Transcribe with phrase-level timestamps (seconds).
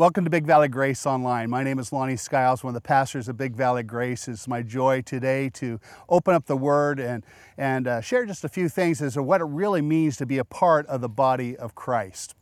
[0.00, 1.50] Welcome to Big Valley Grace Online.
[1.50, 4.28] My name is Lonnie Skiles, one of the pastors of Big Valley Grace.
[4.28, 5.78] It's my joy today to
[6.08, 7.22] open up the Word and,
[7.58, 10.38] and uh, share just a few things as to what it really means to be
[10.38, 12.34] a part of the body of Christ.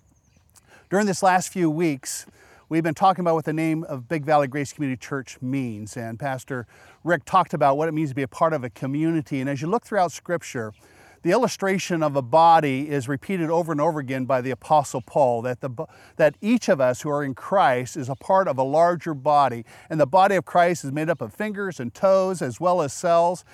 [0.89, 2.27] During this last few weeks,
[2.69, 6.17] we've been talking about what the name of Big Valley Grace Community Church means, and
[6.17, 6.65] Pastor
[7.03, 9.41] Rick talked about what it means to be a part of a community.
[9.41, 10.75] And as you look throughout Scripture,
[11.23, 15.43] the illustration of a body is repeated over and over again by the Apostle Paul
[15.43, 15.71] that, the,
[16.17, 19.65] that each of us who are in Christ is a part of a larger body.
[19.91, 22.93] And the body of Christ is made up of fingers and toes as well as
[22.93, 23.45] cells.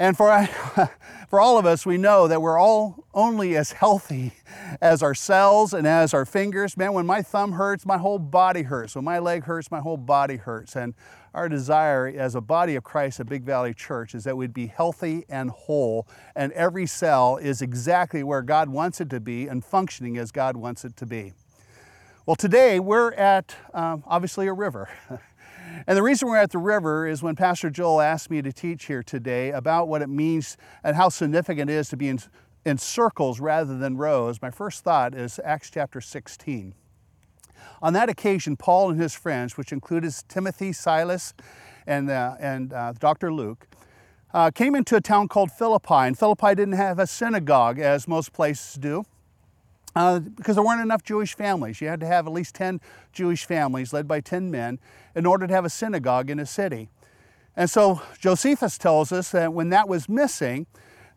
[0.00, 0.48] And for,
[1.28, 4.32] for all of us, we know that we're all only as healthy
[4.80, 6.74] as our cells and as our fingers.
[6.74, 8.96] Man, when my thumb hurts, my whole body hurts.
[8.96, 10.74] When my leg hurts, my whole body hurts.
[10.74, 10.94] And
[11.34, 14.68] our desire as a body of Christ at Big Valley Church is that we'd be
[14.68, 19.62] healthy and whole, and every cell is exactly where God wants it to be and
[19.62, 21.34] functioning as God wants it to be.
[22.24, 24.88] Well, today we're at um, obviously a river.
[25.86, 28.86] and the reason we're at the river is when Pastor Joel asked me to teach
[28.86, 32.20] here today about what it means and how significant it is to be in,
[32.64, 36.74] in circles rather than rows, my first thought is Acts chapter 16.
[37.82, 41.34] On that occasion, Paul and his friends, which included Timothy, Silas,
[41.86, 43.32] and, uh, and uh, Dr.
[43.32, 43.66] Luke,
[44.32, 45.94] uh, came into a town called Philippi.
[45.94, 49.04] And Philippi didn't have a synagogue, as most places do.
[49.96, 51.80] Uh, because there weren't enough Jewish families.
[51.80, 52.80] You had to have at least 10
[53.12, 54.78] Jewish families led by 10 men
[55.16, 56.90] in order to have a synagogue in a city.
[57.56, 60.66] And so Josephus tells us that when that was missing,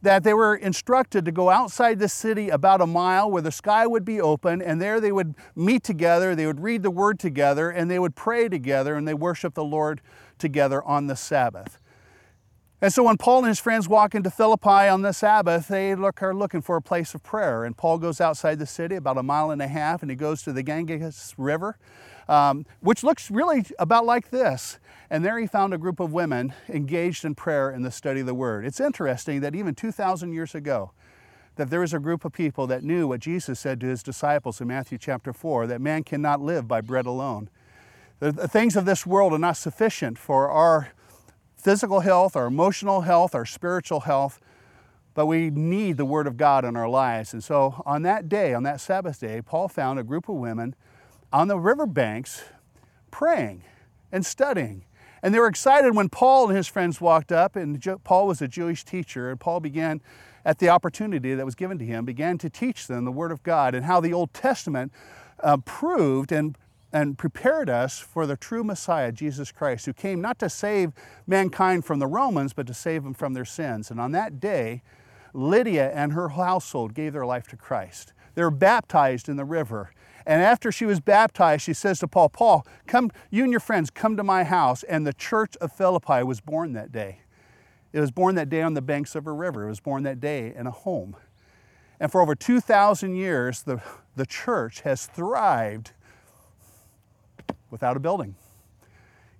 [0.01, 3.88] that they were instructed to go outside the city about a mile where the sky
[3.88, 7.69] would be open, and there they would meet together, they would read the word together,
[7.69, 10.01] and they would pray together, and they worship the Lord
[10.38, 11.79] together on the Sabbath.
[12.84, 16.22] And so when Paul and his friends walk into Philippi on the Sabbath, they look,
[16.22, 17.64] are looking for a place of prayer.
[17.64, 20.44] And Paul goes outside the city about a mile and a half, and he goes
[20.44, 21.78] to the Ganges River,
[22.28, 24.80] um, which looks really about like this.
[25.09, 28.25] And there he found a group of women engaged in prayer and the study of
[28.25, 28.66] the Word.
[28.66, 30.91] It's interesting that even 2,000 years ago,
[31.56, 34.59] that there was a group of people that knew what Jesus said to his disciples
[34.59, 37.50] in Matthew chapter 4 that man cannot live by bread alone.
[38.19, 40.91] The, the things of this world are not sufficient for our
[41.63, 44.40] physical health, our emotional health, our spiritual health,
[45.13, 47.34] but we need the Word of God in our lives.
[47.34, 50.75] And so on that day, on that Sabbath day, Paul found a group of women
[51.31, 52.44] on the riverbanks
[53.12, 53.63] praying
[54.12, 54.85] and studying
[55.24, 58.47] and they were excited when Paul and his friends walked up, and Paul was a
[58.47, 60.01] Jewish teacher, and Paul began,
[60.44, 63.41] at the opportunity that was given to him, began to teach them the Word of
[63.41, 64.91] God and how the Old Testament
[65.40, 66.57] uh, proved and
[66.94, 70.94] and prepared us for the true Messiah, Jesus Christ, who came not to save
[71.26, 73.90] mankind from the Romans, but to save them from their sins.
[73.90, 74.84] And on that day,
[75.34, 78.14] Lydia and her household gave their life to Christ.
[78.36, 79.92] They were baptized in the river.
[80.26, 83.90] And after she was baptized, she says to Paul, Paul, come, you and your friends,
[83.90, 84.84] come to my house.
[84.84, 87.22] And the church of Philippi was born that day.
[87.92, 89.66] It was born that day on the banks of a river.
[89.66, 91.16] It was born that day in a home.
[92.00, 93.81] And for over 2,000 years, the,
[94.16, 95.92] the church has thrived
[97.73, 98.35] without a building.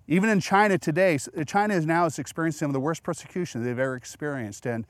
[0.08, 3.96] Even in China today, China is now experiencing some of the worst persecution they've ever
[3.96, 4.66] experienced.
[4.66, 4.86] And,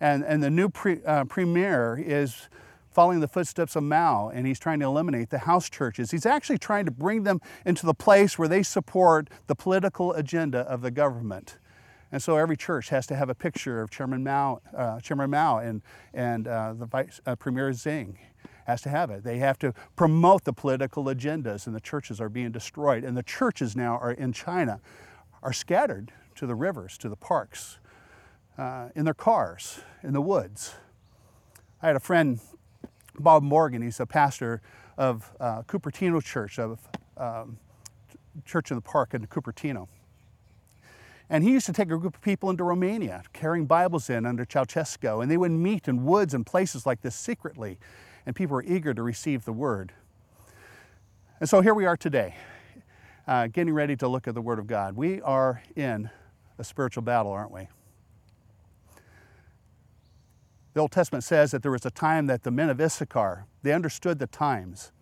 [0.00, 2.48] and, and the new pre, uh, premier is
[2.92, 6.12] following the footsteps of Mao, and he's trying to eliminate the house churches.
[6.12, 10.60] He's actually trying to bring them into the place where they support the political agenda
[10.60, 11.58] of the government.
[12.12, 15.58] And so every church has to have a picture of Chairman Mao, uh, Chairman Mao
[15.58, 15.82] and,
[16.14, 18.14] and uh, the Vice uh, Premier Xing
[18.64, 19.24] has to have it.
[19.24, 23.04] They have to promote the political agendas, and the churches are being destroyed.
[23.04, 24.80] And the churches now are in China
[25.42, 27.78] are scattered to the rivers, to the parks,
[28.58, 30.74] uh, in their cars, in the woods.
[31.82, 32.40] I had a friend
[33.18, 33.82] Bob Morgan.
[33.82, 34.62] He's a pastor
[34.96, 36.80] of uh, Cupertino Church, of
[37.16, 37.58] um,
[38.44, 39.88] Church in the Park in Cupertino.
[41.30, 44.44] And he used to take a group of people into Romania, carrying Bibles in under
[44.44, 47.78] Ceausescu, and they would meet in woods and places like this secretly,
[48.26, 49.92] and people were eager to receive the word.
[51.40, 52.36] And so here we are today,
[53.26, 54.96] uh, getting ready to look at the Word of God.
[54.96, 56.08] We are in
[56.58, 57.68] a spiritual battle, aren't we?
[60.74, 63.72] The Old Testament says that there was a time that the men of Issachar, they
[63.72, 64.92] understood the times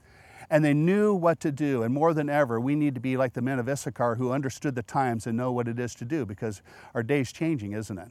[0.50, 1.82] and they knew what to do.
[1.82, 4.74] And more than ever, we need to be like the men of Issachar who understood
[4.74, 6.60] the times and know what it is to do because
[6.94, 8.08] our day's changing, isn't it?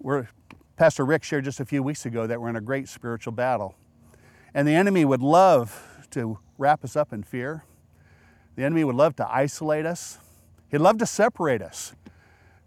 [0.00, 0.28] We're,
[0.76, 3.74] Pastor Rick shared just a few weeks ago that we're in a great spiritual battle.
[4.52, 7.64] And the enemy would love to wrap us up in fear.
[8.56, 10.18] The enemy would love to isolate us.
[10.70, 11.94] He'd love to separate us.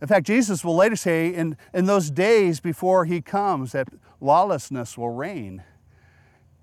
[0.02, 3.90] In fact, Jesus will later say in, in those days before he comes that
[4.20, 5.64] lawlessness will reign.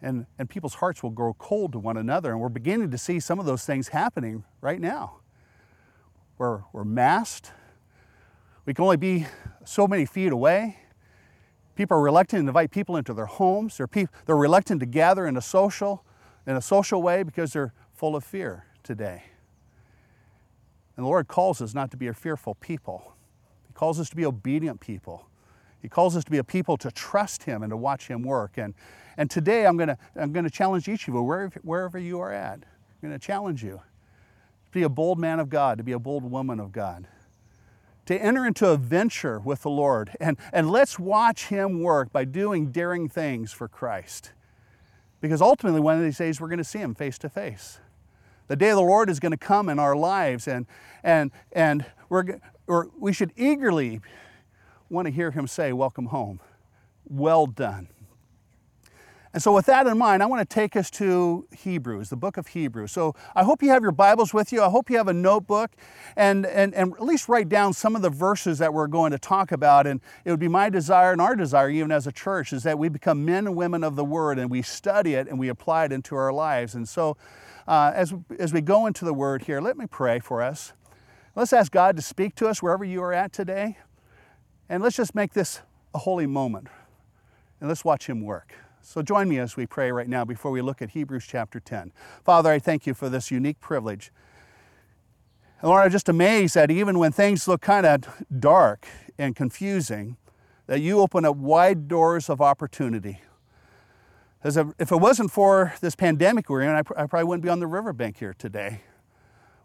[0.03, 2.33] And, and people's hearts will grow cold to one another.
[2.33, 5.19] And we're beginning to see some of those things happening right now.
[6.39, 7.53] We're, we're masked.
[8.65, 9.27] We can only be
[9.65, 10.79] so many feet away.
[11.77, 13.77] People are reluctant to invite people into their homes.
[13.77, 16.03] They're, pe- they're reluctant to gather in a social,
[16.47, 19.25] in a social way because they're full of fear today.
[20.97, 23.15] And the Lord calls us not to be a fearful people.
[23.69, 25.27] He calls us to be obedient people.
[25.83, 28.57] He calls us to be a people to trust Him and to watch Him work.
[28.57, 28.73] And,
[29.19, 32.33] and today I'm going to I'm to challenge each of you, wherever, wherever you are
[32.33, 32.55] at.
[32.55, 33.83] I'm going to challenge you
[34.65, 37.07] to be a bold man of God, to be a bold woman of God
[38.07, 40.11] to enter into a venture with the Lord.
[40.21, 44.33] And, and let's watch Him work by doing daring things for Christ.
[45.21, 47.81] Because ultimately, one of these days, we're going to see Him face to face.
[48.49, 50.67] The day of the Lord is going to come in our lives, and,
[51.03, 52.37] and, and we're,
[52.97, 54.01] we should eagerly
[54.89, 56.41] want to hear Him say, Welcome home.
[57.09, 57.89] Well done.
[59.37, 62.39] And so, with that in mind, I want to take us to Hebrews, the book
[62.39, 62.91] of Hebrews.
[62.91, 64.63] So, I hope you have your Bibles with you.
[64.63, 65.73] I hope you have a notebook
[66.17, 69.19] and, and, and at least write down some of the verses that we're going to
[69.19, 69.87] talk about.
[69.87, 72.79] And it would be my desire and our desire, even as a church, is that
[72.79, 75.85] we become men and women of the Word and we study it and we apply
[75.85, 76.75] it into our lives.
[76.75, 77.19] And so,
[77.69, 80.73] uh, as, as we go into the Word here, let me pray for us.
[81.35, 83.77] Let's ask God to speak to us wherever you are at today.
[84.71, 85.61] And let's just make this
[85.95, 86.69] a holy moment.
[87.61, 88.55] And let's watch Him work.
[88.89, 91.93] So join me as we pray right now before we look at Hebrews chapter 10.
[92.23, 94.13] Father, I thank you for this unique privilege.
[95.61, 98.05] And Lord, I'm just amazed that even when things look kind of
[98.39, 98.87] dark
[99.19, 100.17] and confusing,
[100.69, 103.23] that you open up wide doors of opportunity.
[104.45, 107.67] As if it wasn't for this pandemic we're in, I probably wouldn't be on the
[107.67, 108.83] riverbank here today.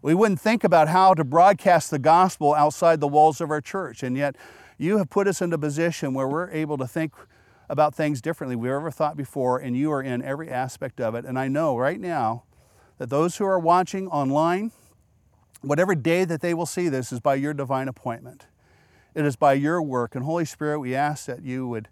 [0.02, 4.02] We wouldn't think about how to broadcast the gospel outside the walls of our church.
[4.02, 4.34] And yet,
[4.78, 7.14] you have put us in a position where we're able to think
[7.72, 11.24] about things differently we've ever thought before, and you are in every aspect of it.
[11.24, 12.42] And I know right now
[12.98, 14.72] that those who are watching online,
[15.62, 18.44] whatever day that they will see this, is by your divine appointment.
[19.14, 20.14] It is by your work.
[20.14, 21.88] And Holy Spirit, we ask that you would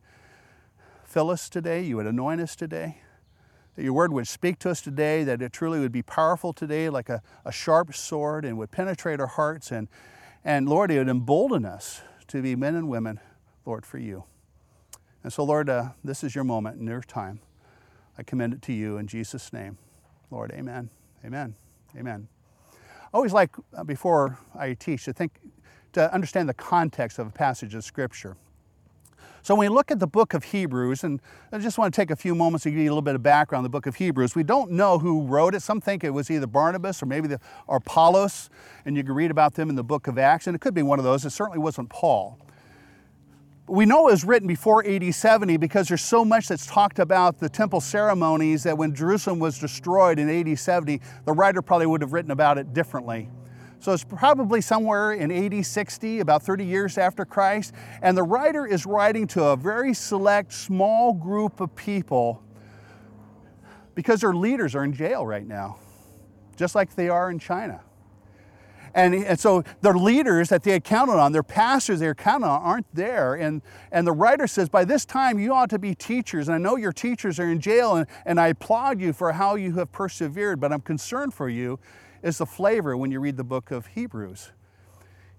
[1.02, 2.98] fill us today, you would anoint us today,
[3.74, 6.90] that your word would speak to us today, that it truly would be powerful today,
[6.90, 9.72] like a, a sharp sword, and would penetrate our hearts.
[9.72, 9.88] And,
[10.44, 13.18] and Lord, it would embolden us to be men and women,
[13.64, 14.24] Lord, for you.
[15.22, 17.40] And so, Lord, uh, this is your moment and your time.
[18.16, 19.78] I commend it to you in Jesus' name.
[20.30, 20.90] Lord, amen.
[21.24, 21.54] Amen.
[21.96, 22.28] Amen.
[22.72, 22.76] I
[23.12, 25.32] always like, uh, before I teach, to think,
[25.92, 28.36] to understand the context of a passage of Scripture.
[29.42, 31.20] So when we look at the book of Hebrews, and
[31.50, 33.22] I just want to take a few moments to give you a little bit of
[33.22, 34.34] background on the book of Hebrews.
[34.34, 35.62] We don't know who wrote it.
[35.62, 38.50] Some think it was either Barnabas or maybe the, or Apollos,
[38.84, 40.82] and you can read about them in the book of Acts, and it could be
[40.82, 41.24] one of those.
[41.24, 42.38] It certainly wasn't Paul
[43.70, 47.38] we know it was written before AD 70 because there's so much that's talked about
[47.38, 52.00] the temple ceremonies that when Jerusalem was destroyed in AD 70, the writer probably would
[52.00, 53.30] have written about it differently.
[53.78, 57.72] So it's probably somewhere in AD 60, about 30 years after Christ,
[58.02, 62.42] and the writer is writing to a very select, small group of people
[63.94, 65.78] because their leaders are in jail right now,
[66.56, 67.80] just like they are in China.
[68.94, 72.46] And, and so their leaders that they had counted on, their pastors they had counted
[72.46, 73.34] on, aren't there.
[73.34, 76.48] And, and the writer says, By this time you ought to be teachers.
[76.48, 79.54] And I know your teachers are in jail, and, and I applaud you for how
[79.54, 81.78] you have persevered, but I'm concerned for you
[82.22, 84.50] is the flavor when you read the book of Hebrews.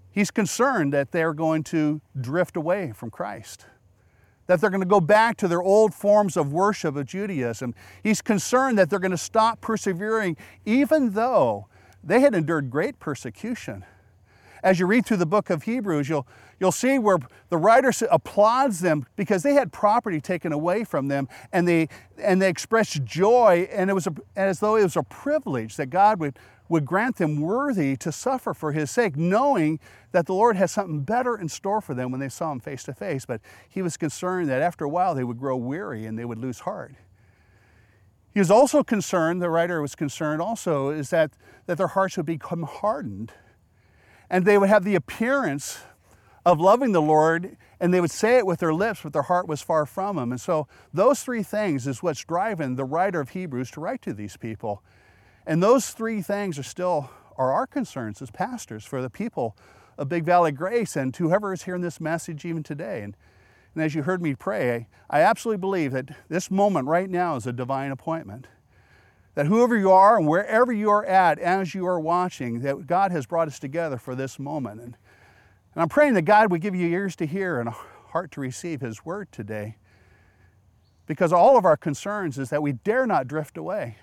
[0.10, 3.66] He's concerned that they're going to drift away from Christ
[4.52, 7.74] that they're going to go back to their old forms of worship of Judaism.
[8.04, 11.68] He's concerned that they're going to stop persevering, even though
[12.04, 13.86] they had endured great persecution.
[14.64, 16.28] As you read through the book of Hebrews, you'll,
[16.60, 17.18] you'll see where
[17.50, 21.90] the writer applauds them because they had property taken away from them and they,
[22.20, 25.88] and they expressed joy, and it was a, as though it was a privilege that
[25.88, 26.38] God would,
[26.70, 29.80] would grant them worthy to suffer for His sake, knowing
[30.12, 32.84] that the Lord has something better in store for them when they saw Him face
[32.84, 33.26] to face.
[33.26, 36.40] But He was concerned that after a while they would grow weary and they would
[36.40, 36.94] lose heart.
[38.34, 41.32] He was also concerned, the writer was concerned also, is that,
[41.66, 43.34] that their hearts would become hardened
[44.30, 45.82] and they would have the appearance
[46.46, 49.48] of loving the Lord and they would say it with their lips, but their heart
[49.48, 50.32] was far from Him.
[50.32, 54.14] And so, those three things is what's driving the writer of Hebrews to write to
[54.14, 54.82] these people.
[55.46, 59.58] And those three things are still are our concerns as pastors for the people
[59.98, 63.02] of Big Valley Grace and whoever is hearing this message even today.
[63.02, 63.18] And
[63.74, 67.48] and as you heard me pray, I absolutely believe that this moment right now is
[67.48, 68.48] a divine appointment.
[69.36, 73.12] That whoever you are and wherever you are at as you are watching, that God
[73.12, 74.82] has brought us together for this moment.
[74.82, 74.98] And,
[75.74, 77.76] and I'm praying that God would give you ears to hear and a
[78.10, 79.78] heart to receive His word today.
[81.06, 83.98] Because all of our concerns is that we dare not drift away,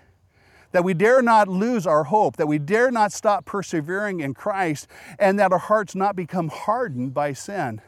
[0.72, 4.88] that we dare not lose our hope, that we dare not stop persevering in Christ,
[5.18, 7.82] and that our hearts not become hardened by sin.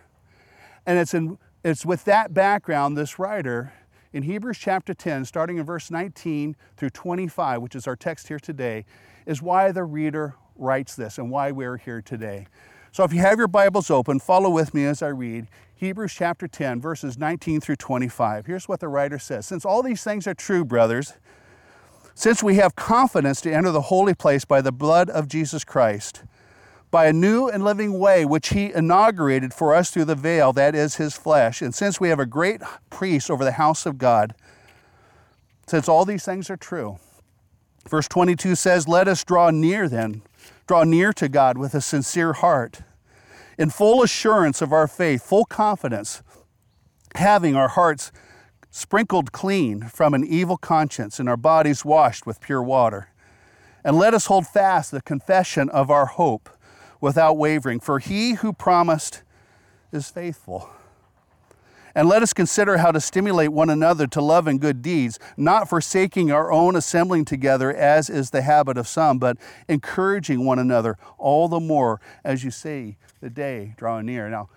[0.87, 3.73] And it's, in, it's with that background, this writer
[4.12, 8.40] in Hebrews chapter 10, starting in verse 19 through 25, which is our text here
[8.40, 8.85] today,
[9.26, 12.47] is why the reader writes this and why we're here today.
[12.93, 16.49] So if you have your Bibles open, follow with me as I read Hebrews chapter
[16.49, 18.47] 10, verses 19 through 25.
[18.47, 21.14] Here's what the writer says Since all these things are true, brothers,
[22.14, 26.25] since we have confidence to enter the holy place by the blood of Jesus Christ,
[26.91, 30.75] by a new and living way which he inaugurated for us through the veil, that
[30.75, 34.35] is his flesh, and since we have a great priest over the house of God,
[35.67, 36.99] since all these things are true,
[37.89, 40.23] verse 22 says, Let us draw near then
[40.71, 42.83] draw near to God with a sincere heart,
[43.59, 46.23] in full assurance of our faith, full confidence,
[47.17, 48.13] having our hearts
[48.71, 53.09] sprinkled clean from an evil conscience and our bodies washed with pure water.
[53.83, 56.49] And let us hold fast the confession of our hope
[57.00, 59.23] without wavering, for he who promised
[59.92, 60.71] is faithful.
[61.95, 65.69] And let us consider how to stimulate one another to love and good deeds, not
[65.69, 69.37] forsaking our own assembling together, as is the habit of some, but
[69.69, 74.28] encouraging one another all the more as you see the day drawing near.
[74.28, 74.49] Now,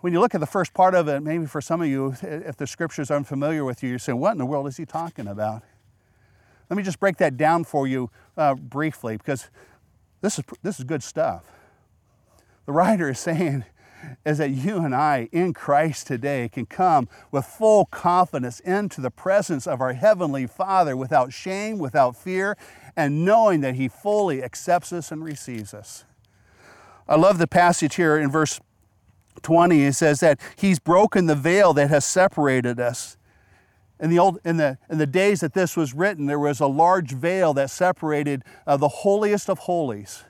[0.00, 2.56] when you look at the first part of it, maybe for some of you, if
[2.56, 5.26] the scriptures are unfamiliar with you, you're saying, What in the world is he talking
[5.26, 5.62] about?
[6.70, 9.50] Let me just break that down for you uh, briefly because
[10.26, 11.44] this is, this is good stuff.
[12.64, 13.64] The writer is saying,
[14.26, 19.10] is that you and I in Christ today can come with full confidence into the
[19.12, 22.56] presence of our Heavenly Father without shame, without fear,
[22.96, 26.04] and knowing that He fully accepts us and receives us.
[27.08, 28.60] I love the passage here in verse
[29.42, 29.84] 20.
[29.84, 33.16] It says that He's broken the veil that has separated us.
[33.98, 36.66] In the, old, in, the, in the days that this was written, there was a
[36.66, 40.24] large veil that separated uh, the holiest of holies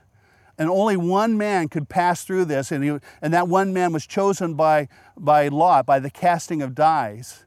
[0.58, 4.06] and only one man could pass through this, and, he, and that one man was
[4.06, 7.44] chosen by, by Lot, by the casting of dies.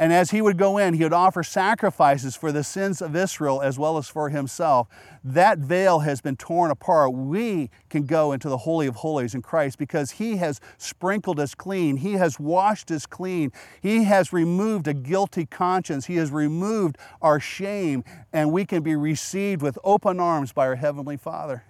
[0.00, 3.60] And as he would go in, he would offer sacrifices for the sins of Israel
[3.60, 4.88] as well as for himself.
[5.22, 7.12] That veil has been torn apart.
[7.12, 11.54] We can go into the Holy of Holies in Christ because he has sprinkled us
[11.54, 11.98] clean.
[11.98, 13.52] He has washed us clean.
[13.82, 16.06] He has removed a guilty conscience.
[16.06, 18.02] He has removed our shame,
[18.32, 21.64] and we can be received with open arms by our Heavenly Father.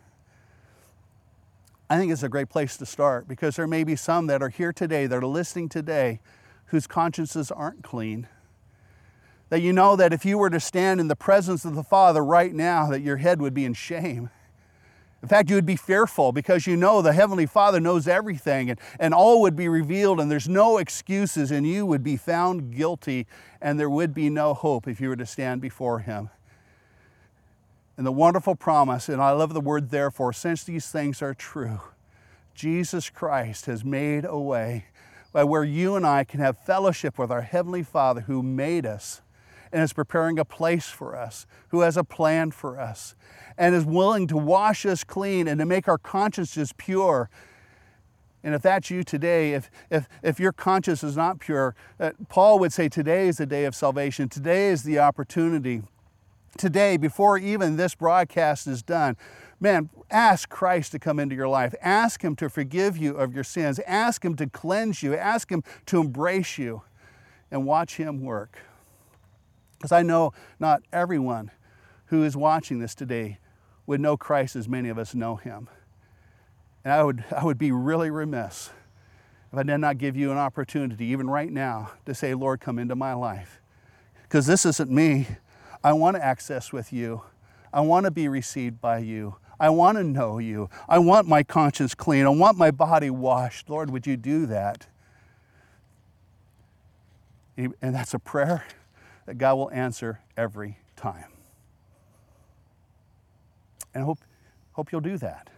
[1.90, 4.50] I think it's a great place to start because there may be some that are
[4.50, 6.20] here today, that are listening today,
[6.70, 8.28] whose consciences aren't clean.
[9.48, 12.24] That you know that if you were to stand in the presence of the Father
[12.24, 14.30] right now, that your head would be in shame.
[15.22, 18.80] In fact, you would be fearful because you know the Heavenly Father knows everything and,
[18.98, 23.26] and all would be revealed, and there's no excuses, and you would be found guilty,
[23.60, 26.30] and there would be no hope if you were to stand before Him
[28.00, 31.82] and the wonderful promise, and I love the word therefore, since these things are true,
[32.54, 34.86] Jesus Christ has made a way
[35.32, 39.22] where you and I can have fellowship with our Heavenly Father who made us
[39.72, 43.14] and is preparing a place for us, who has a plan for us,
[43.56, 47.30] and is willing to wash us clean and to make our consciences pure.
[48.42, 52.58] And if that's you today, if, if, if your conscience is not pure, uh, Paul
[52.58, 54.28] would say today is the day of salvation.
[54.28, 55.82] Today is the opportunity
[56.56, 59.16] today, before even this broadcast is done,
[59.60, 61.74] man, ask Christ to come into your life.
[61.82, 63.78] Ask Him to forgive you of your sins.
[63.86, 65.14] Ask Him to cleanse you.
[65.14, 66.82] Ask Him to embrace you
[67.50, 68.58] and watch Him work.
[69.78, 71.50] Because I know not everyone
[72.06, 73.38] who is watching this today
[73.86, 75.68] would know Christ as many of us know Him.
[76.84, 78.70] And I would, I would be really remiss
[79.52, 82.78] if I did not give you an opportunity, even right now, to say, Lord, come
[82.78, 83.60] into my life.
[84.22, 85.26] Because this isn't me.
[85.82, 87.22] I want to access with you.
[87.72, 89.36] I want to be received by you.
[89.60, 90.70] I want to know you.
[90.88, 92.24] I want my conscience clean.
[92.24, 93.68] I want my body washed.
[93.68, 94.86] Lord, would you do that?
[97.56, 98.64] And that's a prayer
[99.26, 101.26] that God will answer every time.
[103.92, 104.18] And I hope,
[104.72, 105.50] hope you'll do that.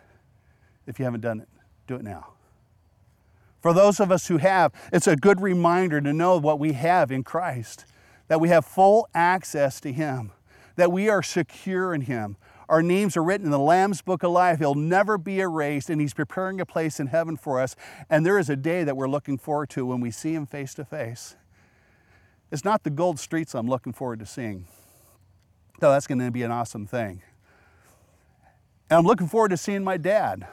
[0.86, 1.48] If you haven't done it,
[1.86, 2.32] do it now.
[3.60, 7.12] For those of us who have, it's a good reminder to know what we have
[7.12, 7.86] in Christ
[8.28, 10.32] that we have full access to Him,
[10.76, 12.36] that we are secure in Him.
[12.72, 14.58] Our names are written in the Lamb's Book of Life.
[14.58, 17.76] He'll never be erased, and He's preparing a place in heaven for us.
[18.08, 20.72] And there is a day that we're looking forward to when we see Him face
[20.76, 21.36] to face.
[22.50, 24.68] It's not the gold streets I'm looking forward to seeing,
[25.80, 27.20] though that's going to be an awesome thing.
[28.88, 30.48] And I'm looking forward to seeing my dad.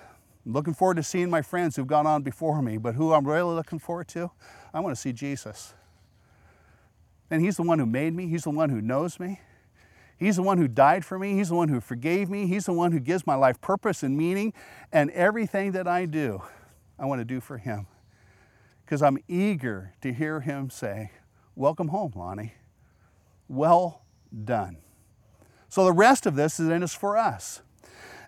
[0.46, 3.26] I'm looking forward to seeing my friends who've gone on before me, but who I'm
[3.26, 4.30] really looking forward to,
[4.74, 5.74] I want to see Jesus.
[7.32, 9.40] And He's the one who made me, He's the one who knows me.
[10.20, 11.36] He's the one who died for me.
[11.36, 12.46] He's the one who forgave me.
[12.46, 14.54] He's the one who gives my life purpose and meaning.
[14.92, 16.44] And everything that I do,
[17.00, 17.88] I want to do for Him.
[18.84, 21.12] Because I'm eager to hear Him say,
[21.56, 22.54] Welcome home, Lonnie.
[23.48, 24.04] Well
[24.44, 24.78] done.
[25.70, 27.62] So the rest of this then is for us.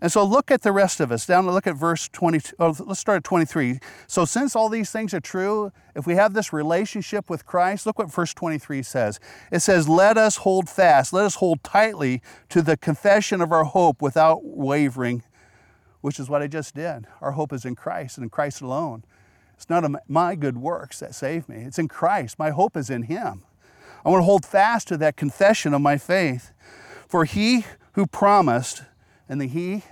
[0.01, 1.27] And so look at the rest of us.
[1.27, 2.55] Down to look at verse 22.
[2.59, 3.79] Oh, let's start at 23.
[4.07, 7.99] So since all these things are true, if we have this relationship with Christ, look
[7.99, 9.19] what verse 23 says.
[9.51, 13.63] It says, Let us hold fast, let us hold tightly to the confession of our
[13.63, 15.21] hope without wavering,
[16.01, 17.05] which is what I just did.
[17.21, 19.03] Our hope is in Christ and in Christ alone.
[19.53, 22.39] It's not my good works that save me, it's in Christ.
[22.39, 23.43] My hope is in Him.
[24.03, 26.51] I want to hold fast to that confession of my faith.
[27.07, 28.81] For He who promised,
[29.29, 29.83] and the He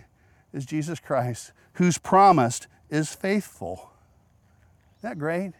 [0.54, 3.92] is Jesus Christ, who's promised is faithful.
[5.00, 5.54] Isn't that great?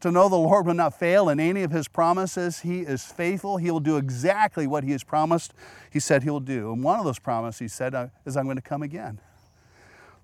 [0.00, 2.60] To know the Lord will not fail in any of his promises.
[2.60, 3.56] He is faithful.
[3.56, 5.54] He will do exactly what he has promised.
[5.90, 6.72] He said he will do.
[6.72, 9.20] And one of those promises he said uh, is, I'm going to come again.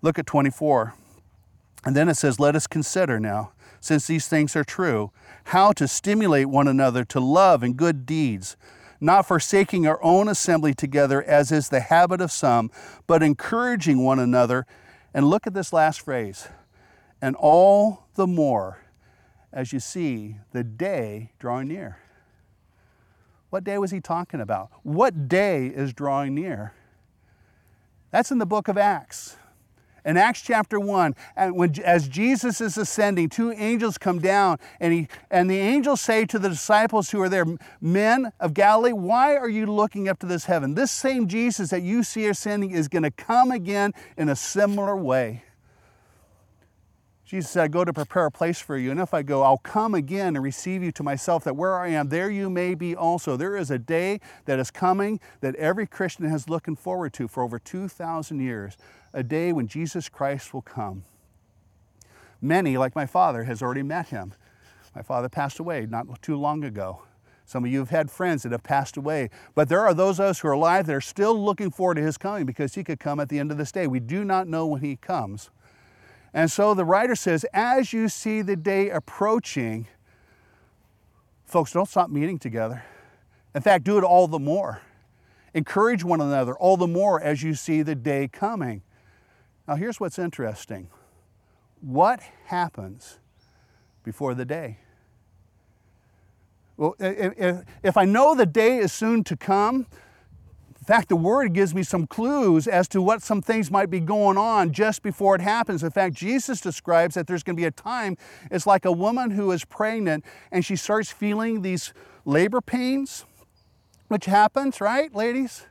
[0.02, 0.94] Look at 24.
[1.84, 5.10] And then it says, Let us consider now, since these things are true,
[5.44, 8.56] how to stimulate one another to love and good deeds
[9.02, 12.70] not forsaking our own assembly together, as is the habit of some,
[13.06, 14.64] but encouraging one another.
[15.12, 16.48] And look at this last phrase
[17.20, 18.78] and all the more
[19.52, 21.98] as you see the day drawing near.
[23.50, 24.70] What day was he talking about?
[24.82, 26.72] What day is drawing near?
[28.10, 29.36] That's in the book of Acts.
[30.04, 34.92] In Acts chapter 1, and when, as Jesus is ascending, two angels come down, and,
[34.92, 37.46] he, and the angels say to the disciples who are there,
[37.80, 40.74] Men of Galilee, why are you looking up to this heaven?
[40.74, 44.96] This same Jesus that you see ascending is going to come again in a similar
[44.96, 45.44] way.
[47.24, 49.56] Jesus said, I go to prepare a place for you, and if I go, I'll
[49.56, 52.94] come again and receive you to myself, that where I am, there you may be
[52.94, 53.38] also.
[53.38, 57.42] There is a day that is coming that every Christian has looking forward to for
[57.42, 58.76] over 2,000 years
[59.12, 61.04] a day when Jesus Christ will come.
[62.40, 64.34] Many, like my father, has already met him.
[64.94, 67.02] My father passed away not too long ago.
[67.44, 70.26] Some of you have had friends that have passed away, but there are those of
[70.26, 72.98] us who are alive that are still looking forward to his coming because he could
[72.98, 73.86] come at the end of this day.
[73.86, 75.50] We do not know when he comes.
[76.32, 79.86] And so the writer says, as you see the day approaching,
[81.44, 82.84] folks, don't stop meeting together.
[83.54, 84.80] In fact, do it all the more.
[85.52, 88.82] Encourage one another all the more as you see the day coming.
[89.66, 90.88] Now, here's what's interesting
[91.80, 93.18] what happens
[94.04, 94.78] before the day?
[96.76, 99.86] Well, if, I know the day is soon to come,
[100.82, 104.00] in fact, the word gives me some clues as to what some things might be
[104.00, 105.84] going on just before it happens.
[105.84, 108.16] In fact, Jesus describes that there's going to be a time,
[108.50, 111.92] it's like a woman who is pregnant and she starts feeling these
[112.24, 113.24] labor pains,
[114.08, 115.66] which happens, right, ladies?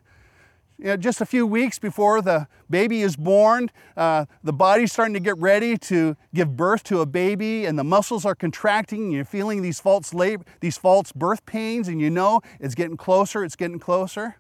[0.82, 5.13] You know, just a few weeks before the baby is born, uh, the body's starting
[5.13, 9.04] to get ready to give birth to a baby, and the muscles are contracting.
[9.04, 12.98] And you're feeling these false labor, these false birth pains, and you know it's getting
[12.98, 13.44] closer.
[13.44, 14.38] It's getting closer.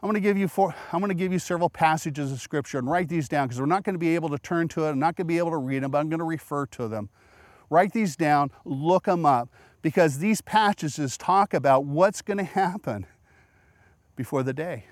[0.00, 2.78] I'm going to give you four, I'm going to give you several passages of scripture
[2.78, 4.90] and write these down because we're not going to be able to turn to it.
[4.90, 6.86] I'm not going to be able to read them, but I'm going to refer to
[6.86, 7.08] them.
[7.68, 9.48] Write these down, look them up,
[9.82, 13.06] because these passages talk about what's going to happen
[14.14, 14.84] before the day.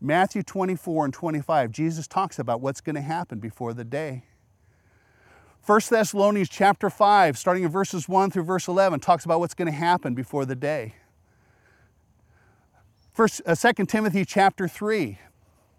[0.00, 4.24] Matthew 24 and 25, Jesus talks about what's going to happen before the day.
[5.66, 9.66] 1 Thessalonians chapter 5, starting in verses 1 through verse 11, talks about what's going
[9.66, 10.94] to happen before the day.
[13.14, 15.18] First, uh, 2 Timothy chapter 3,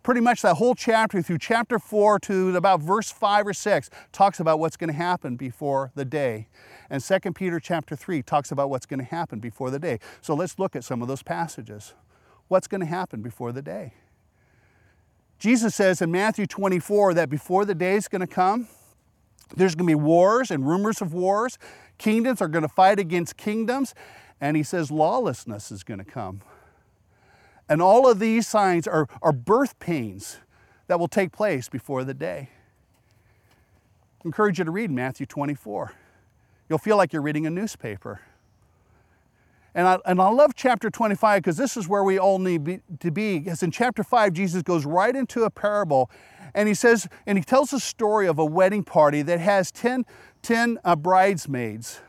[0.02, 4.40] pretty much that whole chapter through chapter 4 to about verse 5 or 6 talks
[4.40, 6.48] about what's going to happen before the day.
[6.90, 10.00] And 2 Peter chapter 3 talks about what's going to happen before the day.
[10.22, 11.94] So let's look at some of those passages.
[12.48, 13.94] What's going to happen before the day?
[15.40, 18.68] Jesus says in Matthew 24 that before the day is going to come,
[19.56, 21.58] there's going to be wars and rumors of wars.
[21.98, 23.94] Kingdoms are going to fight against kingdoms.
[24.42, 26.42] And he says lawlessness is going to come.
[27.68, 30.38] And all of these signs are, are birth pains
[30.88, 32.50] that will take place before the day.
[34.24, 35.94] I encourage you to read Matthew 24.
[36.70, 38.22] You'll feel like you're reading a newspaper.
[39.76, 42.80] And I, and I love chapter 25 because this is where we all need be,
[43.02, 43.40] to be.
[43.40, 46.10] Because in chapter 5, Jesus goes right into a parable
[46.54, 50.06] and he says, and he tells a story of a wedding party that has 10,
[50.42, 52.00] 10 uh, bridesmaids.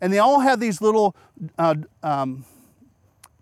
[0.00, 1.14] And they all have these little,
[1.58, 2.46] uh, um,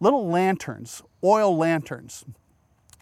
[0.01, 2.25] little lanterns, oil lanterns.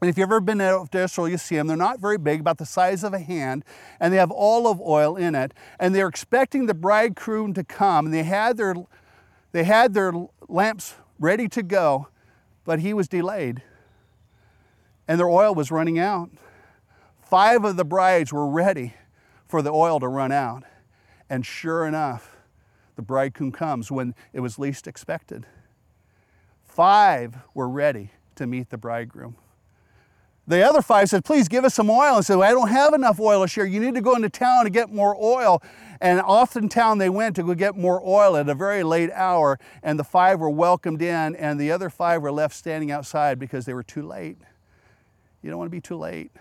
[0.02, 1.68] And if you've ever been out to Israel, you see them.
[1.68, 3.64] They're not very big, about the size of a hand,
[4.00, 5.54] and they have olive oil in it.
[5.78, 8.06] And they're expecting the bridegroom to come.
[8.06, 8.74] And they had their
[9.52, 10.12] They had their
[10.48, 12.08] lamps ready to go,
[12.64, 13.62] but he was delayed.
[15.06, 16.30] And their oil was running out.
[17.20, 18.94] Five of the brides were ready
[19.46, 20.64] for the oil to run out.
[21.28, 22.36] And sure enough,
[22.96, 25.46] the bridegroom comes when it was least expected.
[26.64, 29.36] Five were ready to meet the bridegroom.
[30.46, 32.16] The other five said, Please give us some oil.
[32.16, 33.64] And said, well, I don't have enough oil to share.
[33.64, 35.62] You need to go into town to get more oil.
[36.00, 39.10] And off in town they went to go get more oil at a very late
[39.12, 39.58] hour.
[39.82, 43.66] And the five were welcomed in, and the other five were left standing outside because
[43.66, 44.38] they were too late.
[45.42, 46.32] You don't want to be too late.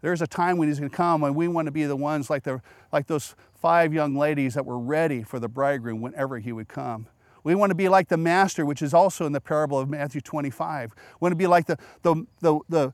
[0.00, 2.30] There's a time when he's going to come when we want to be the ones
[2.30, 2.60] like, the,
[2.92, 7.06] like those five young ladies that were ready for the bridegroom whenever he would come.
[7.44, 10.20] We want to be like the master, which is also in the parable of Matthew
[10.20, 10.92] 25.
[10.96, 12.92] We want to be like the, the, the,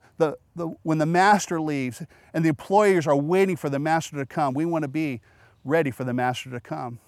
[0.54, 2.02] the, when the master leaves
[2.32, 4.54] and the employers are waiting for the master to come.
[4.54, 5.20] We want to be
[5.64, 7.00] ready for the master to come.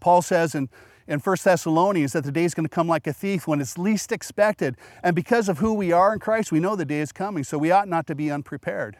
[0.00, 0.68] Paul says in,
[1.06, 3.78] in 1 Thessalonians that the day is going to come like a thief when it's
[3.78, 4.76] least expected.
[5.02, 7.56] And because of who we are in Christ, we know the day is coming, so
[7.56, 8.96] we ought not to be unprepared.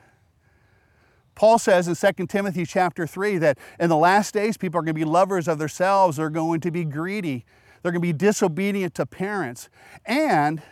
[1.34, 4.94] Paul says in 2 Timothy chapter 3 that in the last days people are going
[4.94, 7.44] to be lovers of themselves, they're going to be greedy,
[7.82, 9.68] they're going to be disobedient to parents.
[10.04, 10.62] And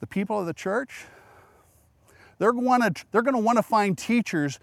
[0.00, 1.06] the people of the church,
[2.38, 4.58] they're going to, they're going to want to find teachers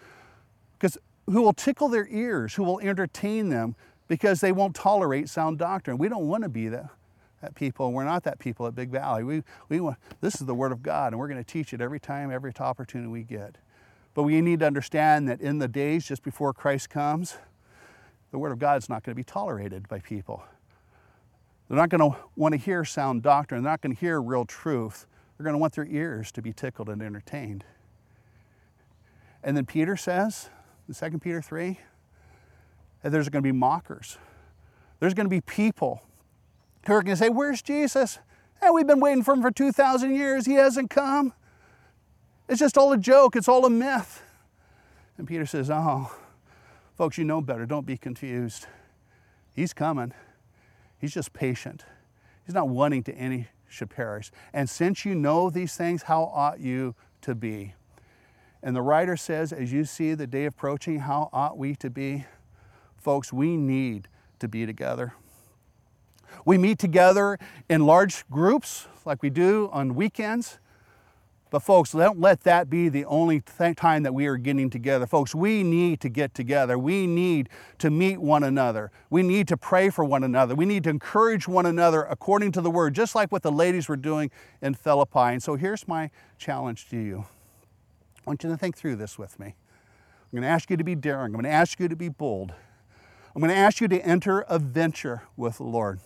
[0.73, 3.75] because who will tickle their ears, who will entertain them
[4.07, 5.97] because they won't tolerate sound doctrine.
[5.97, 6.89] We don't want to be that,
[7.41, 7.91] that people.
[7.93, 9.23] We're not that people at Big Valley.
[9.23, 11.81] We, we want, this is the Word of God, and we're going to teach it
[11.81, 13.57] every time, every opportunity we get.
[14.13, 17.37] But we need to understand that in the days just before Christ comes,
[18.31, 20.43] the Word of God is not going to be tolerated by people.
[21.67, 23.63] They're not going to want to hear sound doctrine.
[23.63, 25.07] They're not going to hear real truth.
[25.37, 27.63] They're going to want their ears to be tickled and entertained.
[29.43, 30.49] And then Peter says,
[30.87, 31.79] in 2 Peter 3,
[33.01, 34.17] that there's going to be mockers.
[34.99, 36.01] There's going to be people
[36.87, 38.19] who are going to say, Where's Jesus?
[38.61, 40.45] Hey, we've been waiting for him for 2,000 years.
[40.45, 41.33] He hasn't come.
[42.47, 44.21] It's just all a joke, it's all a myth.
[45.17, 46.11] And Peter says, Oh,
[46.97, 47.65] folks, you know better.
[47.65, 48.67] Don't be confused.
[49.55, 50.13] He's coming.
[50.97, 51.85] He's just patient.
[52.45, 54.31] He's not wanting to any should perish.
[54.53, 57.73] And since you know these things, how ought you to be?
[58.61, 62.25] And the writer says, as you see the day approaching, how ought we to be?
[62.97, 64.07] Folks, we need
[64.39, 65.13] to be together.
[66.45, 67.37] We meet together
[67.69, 70.59] in large groups like we do on weekends.
[71.53, 75.05] But, folks, don't let that be the only th- time that we are getting together.
[75.05, 76.79] Folks, we need to get together.
[76.79, 78.89] We need to meet one another.
[79.11, 80.55] We need to pray for one another.
[80.55, 83.87] We need to encourage one another according to the word, just like what the ladies
[83.87, 84.31] were doing
[84.63, 85.19] in Philippi.
[85.19, 87.25] And so, here's my challenge to you
[88.17, 89.45] I want you to think through this with me.
[89.45, 92.09] I'm going to ask you to be daring, I'm going to ask you to be
[92.09, 92.51] bold.
[93.35, 95.99] I'm going to ask you to enter a venture with the Lord.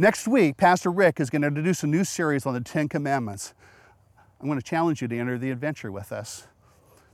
[0.00, 3.52] Next week, Pastor Rick is going to introduce a new series on the Ten Commandments.
[4.40, 6.46] I'm going to challenge you to enter the adventure with us.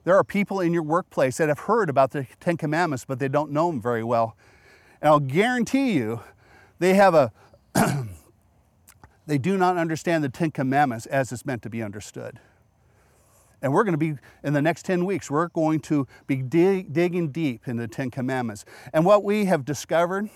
[0.05, 3.27] There are people in your workplace that have heard about the Ten Commandments, but they
[3.27, 4.37] don't know them very well.
[5.03, 6.21] And I'll guarantee you,
[6.79, 7.33] they have a
[9.27, 12.39] they do not understand the Ten Commandments as it's meant to be understood.
[13.61, 16.93] And we're going to be, in the next 10 weeks, we're going to be dig,
[16.93, 18.65] digging deep in the Ten Commandments.
[18.93, 20.31] And what we have discovered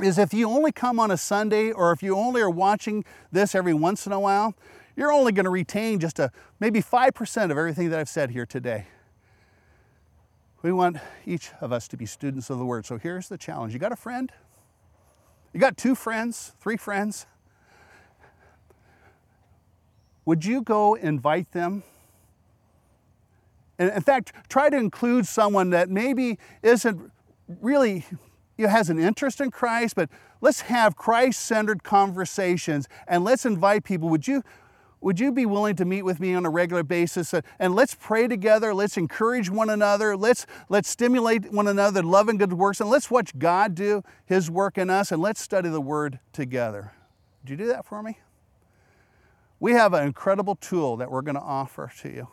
[0.00, 3.54] is if you only come on a Sunday or if you only are watching this
[3.54, 4.54] every once in a while,
[4.96, 6.30] you're only going to retain just a
[6.60, 8.86] maybe 5% of everything that I've said here today.
[10.62, 12.86] We want each of us to be students of the Word.
[12.86, 14.32] So here's the challenge you got a friend?
[15.52, 17.26] You got two friends, three friends?
[20.24, 21.82] Would you go invite them?
[23.78, 27.12] And in fact, try to include someone that maybe isn't
[27.60, 28.06] really
[28.56, 30.08] you know, has an interest in Christ, but
[30.40, 34.08] let's have Christ-centered conversations and let's invite people.
[34.08, 34.42] Would you
[35.04, 37.34] would you be willing to meet with me on a regular basis?
[37.58, 38.72] And let's pray together.
[38.72, 40.16] Let's encourage one another.
[40.16, 42.80] Let's, let's stimulate one another, love and good works.
[42.80, 45.12] And let's watch God do His work in us.
[45.12, 46.94] And let's study the Word together.
[47.42, 48.18] Would you do that for me?
[49.60, 52.28] We have an incredible tool that we're going to offer to you.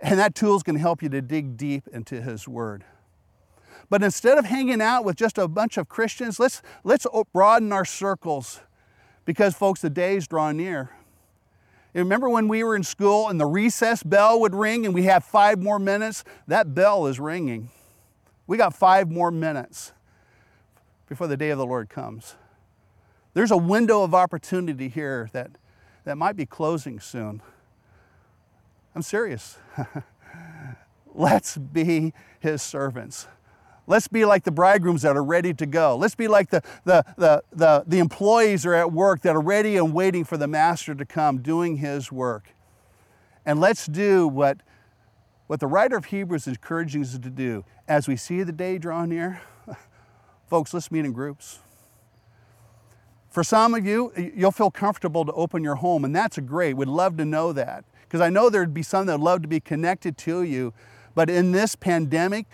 [0.00, 2.84] And that tool is going to help you to dig deep into His Word.
[3.90, 7.84] But instead of hanging out with just a bunch of Christians, let's, let's broaden our
[7.84, 8.60] circles
[9.24, 10.90] because, folks, the day is drawing near.
[11.92, 15.24] Remember when we were in school and the recess bell would ring and we have
[15.24, 16.22] five more minutes?
[16.46, 17.70] That bell is ringing.
[18.46, 19.92] We got five more minutes
[21.08, 22.36] before the day of the Lord comes.
[23.34, 25.50] There's a window of opportunity here that,
[26.04, 27.42] that might be closing soon.
[28.94, 29.58] I'm serious.
[31.14, 33.26] Let's be his servants.
[33.86, 35.96] Let's be like the bridegrooms that are ready to go.
[35.96, 39.76] Let's be like the, the, the, the, the employees are at work that are ready
[39.76, 42.54] and waiting for the master to come, doing his work.
[43.44, 44.58] And let's do what,
[45.46, 48.78] what the writer of Hebrews is encouraging us to do as we see the day
[48.78, 49.40] draw near.
[50.48, 51.58] Folks, let's meet in groups.
[53.30, 56.76] For some of you, you'll feel comfortable to open your home, and that's great.
[56.76, 59.48] We'd love to know that because I know there'd be some that would love to
[59.48, 60.74] be connected to you.
[61.14, 62.46] But in this pandemic,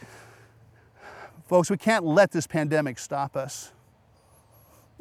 [1.46, 3.72] Folks, we can't let this pandemic stop us.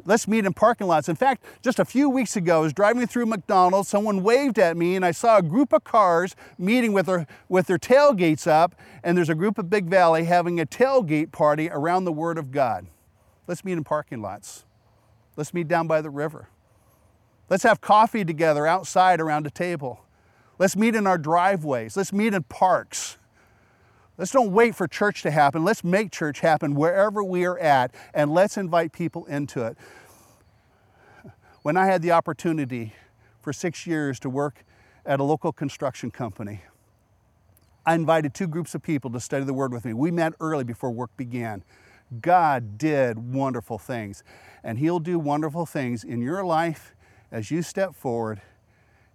[0.04, 1.08] Let's meet in parking lots.
[1.08, 3.88] In fact, just a few weeks ago, I was driving through McDonald's.
[3.88, 7.66] Someone waved at me, and I saw a group of cars meeting with their, with
[7.66, 8.76] their tailgates up.
[9.02, 12.52] And there's a group of Big Valley having a tailgate party around the Word of
[12.52, 12.86] God.
[13.48, 14.64] Let's meet in parking lots.
[15.36, 16.48] Let's meet down by the river.
[17.50, 20.04] Let's have coffee together outside around a table.
[20.58, 21.96] Let's meet in our driveways.
[21.96, 23.18] Let's meet in parks.
[24.18, 25.64] Let's don't wait for church to happen.
[25.64, 29.76] Let's make church happen wherever we are at, and let's invite people into it.
[31.62, 32.94] When I had the opportunity
[33.42, 34.64] for six years to work
[35.04, 36.62] at a local construction company,
[37.84, 39.92] I invited two groups of people to study the Word with me.
[39.92, 41.62] We met early before work began.
[42.20, 44.24] God did wonderful things,
[44.64, 46.94] and He'll do wonderful things in your life
[47.30, 48.40] as you step forward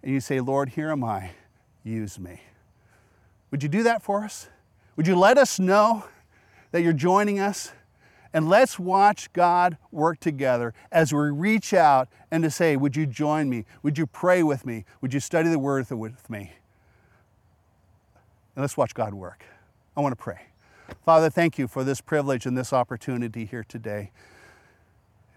[0.02, 1.30] and you say, Lord, here am I,
[1.84, 2.42] use me.
[3.50, 4.48] Would you do that for us?
[4.96, 6.04] Would you let us know
[6.70, 7.72] that you're joining us?
[8.34, 13.06] And let's watch God work together as we reach out and to say, Would you
[13.06, 13.66] join me?
[13.82, 14.84] Would you pray with me?
[15.02, 16.52] Would you study the Word with me?
[18.56, 19.44] And let's watch God work.
[19.96, 20.40] I want to pray.
[21.04, 24.10] Father, thank you for this privilege and this opportunity here today.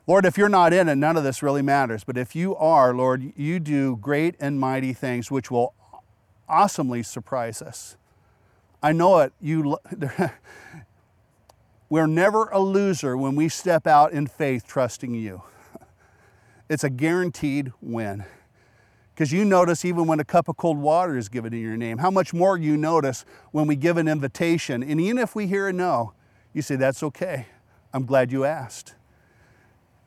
[0.08, 2.04] Lord, if you're not in it, none of this really matters.
[2.04, 5.74] But if you are, Lord, you do great and mighty things which will
[6.48, 7.98] awesomely surprise us.
[8.86, 9.34] I know it.
[9.42, 9.80] You,
[11.90, 15.42] we're never a loser when we step out in faith trusting you.
[16.70, 18.26] It's a guaranteed win.
[19.12, 21.98] Because you notice even when a cup of cold water is given in your name,
[21.98, 24.84] how much more you notice when we give an invitation.
[24.84, 26.14] And even if we hear a no,
[26.54, 27.48] you say, That's okay.
[27.92, 28.94] I'm glad you asked.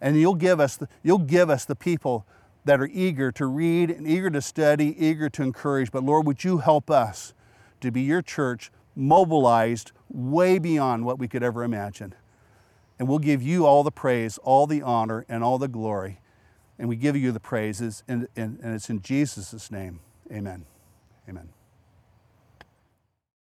[0.01, 2.29] And you'll give us the, you'll give us the people
[2.65, 5.91] that are eager to read and eager to study, eager to encourage.
[5.91, 7.35] But Lord, would you help us
[7.81, 12.15] to be your church mobilized way beyond what we could ever imagine.
[12.99, 16.21] And we'll give you all the praise, all the honor, and all the glory.
[16.79, 20.01] And we give you the praises, and, and, and it's in Jesus' name.
[20.33, 20.65] Amen.
[21.29, 21.49] Amen.